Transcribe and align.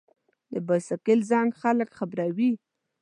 د 0.51 0.53
بایسکل 0.67 1.19
زنګ 1.31 1.49
خلک 1.61 1.89
خبروي. 1.97 2.51